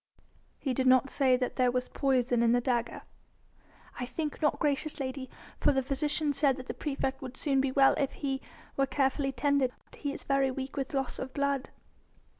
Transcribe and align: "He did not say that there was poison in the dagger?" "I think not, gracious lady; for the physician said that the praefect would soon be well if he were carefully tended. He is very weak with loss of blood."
"He 0.57 0.73
did 0.73 0.87
not 0.87 1.11
say 1.11 1.37
that 1.37 1.57
there 1.57 1.69
was 1.69 1.87
poison 1.87 2.41
in 2.41 2.53
the 2.53 2.59
dagger?" 2.59 3.03
"I 3.99 4.07
think 4.07 4.41
not, 4.41 4.57
gracious 4.57 4.99
lady; 4.99 5.29
for 5.59 5.71
the 5.71 5.83
physician 5.83 6.33
said 6.33 6.57
that 6.57 6.65
the 6.65 6.73
praefect 6.73 7.21
would 7.21 7.37
soon 7.37 7.61
be 7.61 7.71
well 7.71 7.93
if 7.99 8.11
he 8.13 8.41
were 8.75 8.87
carefully 8.87 9.31
tended. 9.31 9.71
He 9.95 10.11
is 10.11 10.23
very 10.23 10.49
weak 10.49 10.75
with 10.75 10.95
loss 10.95 11.19
of 11.19 11.33
blood." 11.35 11.69